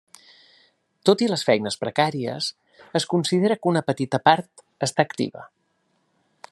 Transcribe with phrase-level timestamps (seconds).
[1.09, 2.47] Tot i les feines precàries,
[3.01, 5.49] es considera que una petita part està activa.